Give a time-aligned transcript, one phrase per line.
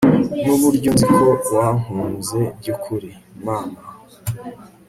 [0.45, 1.25] nuburyo nzi ko
[1.55, 3.09] wankunze byukuri,
[3.45, 3.79] mama